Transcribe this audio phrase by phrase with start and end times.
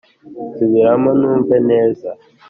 [1.09, 2.09] subiramo, numve neza!"